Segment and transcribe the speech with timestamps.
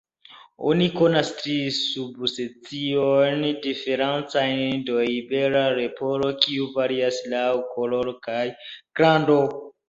[0.69, 7.45] Oni konas tri subspeciojn diferencajn de Iberia leporo, kiuj varias laŭ
[7.77, 8.41] koloro kaj
[9.03, 9.39] grando.